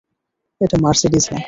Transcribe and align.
এটা 0.61 0.77
মার্সিডিজ 0.83 1.25
না। 1.31 1.39